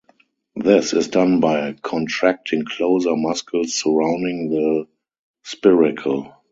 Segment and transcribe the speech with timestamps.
[0.55, 4.87] This is done by contracting closer muscles surrounding the
[5.45, 6.33] spiracle.